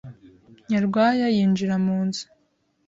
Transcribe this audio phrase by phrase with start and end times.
[0.69, 2.25] Nyarwaya yinjira mu nzu